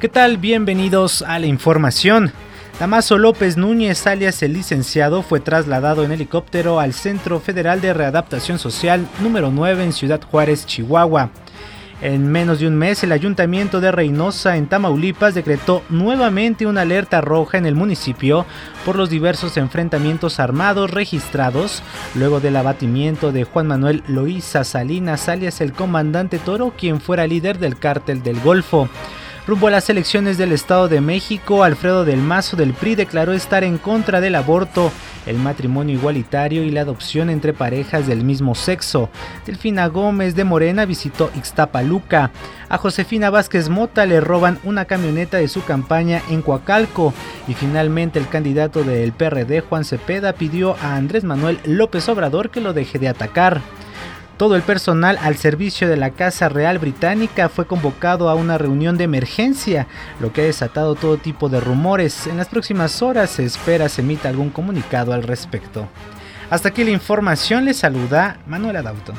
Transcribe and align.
¿Qué 0.00 0.08
tal? 0.08 0.38
Bienvenidos 0.38 1.22
a 1.22 1.40
la 1.40 1.46
información. 1.46 2.30
Damaso 2.78 3.18
López 3.18 3.56
Núñez, 3.56 4.06
alias 4.06 4.44
el 4.44 4.52
licenciado, 4.52 5.24
fue 5.24 5.40
trasladado 5.40 6.04
en 6.04 6.12
helicóptero 6.12 6.78
al 6.78 6.92
Centro 6.92 7.40
Federal 7.40 7.80
de 7.80 7.92
Readaptación 7.92 8.60
Social 8.60 9.08
número 9.20 9.50
9 9.50 9.82
en 9.82 9.92
Ciudad 9.92 10.20
Juárez, 10.22 10.66
Chihuahua. 10.66 11.30
En 12.00 12.30
menos 12.30 12.60
de 12.60 12.68
un 12.68 12.76
mes, 12.76 13.02
el 13.02 13.10
ayuntamiento 13.10 13.80
de 13.80 13.90
Reynosa, 13.90 14.56
en 14.56 14.68
Tamaulipas, 14.68 15.34
decretó 15.34 15.82
nuevamente 15.88 16.64
una 16.66 16.82
alerta 16.82 17.20
roja 17.20 17.58
en 17.58 17.66
el 17.66 17.74
municipio 17.74 18.46
por 18.84 18.94
los 18.94 19.10
diversos 19.10 19.56
enfrentamientos 19.56 20.38
armados 20.38 20.92
registrados 20.92 21.82
luego 22.14 22.38
del 22.38 22.54
abatimiento 22.54 23.32
de 23.32 23.42
Juan 23.42 23.66
Manuel 23.66 24.04
Loíza 24.06 24.62
Salinas, 24.62 25.28
alias 25.28 25.60
el 25.60 25.72
comandante 25.72 26.38
Toro, 26.38 26.72
quien 26.78 27.00
fuera 27.00 27.26
líder 27.26 27.58
del 27.58 27.76
cártel 27.76 28.22
del 28.22 28.38
Golfo. 28.38 28.88
Rumbo 29.48 29.68
a 29.68 29.70
las 29.70 29.88
elecciones 29.88 30.36
del 30.36 30.52
Estado 30.52 30.88
de 30.88 31.00
México, 31.00 31.64
Alfredo 31.64 32.04
del 32.04 32.20
Mazo 32.20 32.54
del 32.54 32.74
PRI 32.74 32.96
declaró 32.96 33.32
estar 33.32 33.64
en 33.64 33.78
contra 33.78 34.20
del 34.20 34.34
aborto, 34.34 34.92
el 35.24 35.38
matrimonio 35.38 35.94
igualitario 35.94 36.62
y 36.64 36.70
la 36.70 36.82
adopción 36.82 37.30
entre 37.30 37.54
parejas 37.54 38.06
del 38.06 38.24
mismo 38.24 38.54
sexo. 38.54 39.08
Delfina 39.46 39.86
Gómez 39.86 40.34
de 40.34 40.44
Morena 40.44 40.84
visitó 40.84 41.30
Ixtapaluca. 41.34 42.30
A 42.68 42.76
Josefina 42.76 43.30
Vázquez 43.30 43.70
Mota 43.70 44.04
le 44.04 44.20
roban 44.20 44.58
una 44.64 44.84
camioneta 44.84 45.38
de 45.38 45.48
su 45.48 45.64
campaña 45.64 46.20
en 46.28 46.42
Coacalco. 46.42 47.14
Y 47.46 47.54
finalmente 47.54 48.18
el 48.18 48.28
candidato 48.28 48.84
del 48.84 49.12
PRD, 49.12 49.62
Juan 49.62 49.86
Cepeda, 49.86 50.34
pidió 50.34 50.76
a 50.82 50.96
Andrés 50.96 51.24
Manuel 51.24 51.58
López 51.64 52.06
Obrador 52.10 52.50
que 52.50 52.60
lo 52.60 52.74
deje 52.74 52.98
de 52.98 53.08
atacar. 53.08 53.62
Todo 54.38 54.54
el 54.54 54.62
personal 54.62 55.18
al 55.20 55.36
servicio 55.36 55.88
de 55.88 55.96
la 55.96 56.10
Casa 56.10 56.48
Real 56.48 56.78
Británica 56.78 57.48
fue 57.48 57.66
convocado 57.66 58.28
a 58.28 58.36
una 58.36 58.56
reunión 58.56 58.96
de 58.96 59.02
emergencia, 59.02 59.88
lo 60.20 60.32
que 60.32 60.42
ha 60.42 60.44
desatado 60.44 60.94
todo 60.94 61.16
tipo 61.16 61.48
de 61.48 61.58
rumores. 61.58 62.28
En 62.28 62.36
las 62.36 62.46
próximas 62.46 63.02
horas 63.02 63.30
se 63.30 63.44
espera 63.44 63.88
se 63.88 64.00
emita 64.00 64.28
algún 64.28 64.50
comunicado 64.50 65.12
al 65.12 65.24
respecto. 65.24 65.88
Hasta 66.50 66.68
aquí 66.68 66.84
la 66.84 66.90
información, 66.90 67.64
les 67.64 67.78
saluda 67.78 68.38
Manuel 68.46 68.76
Adauto. 68.76 69.12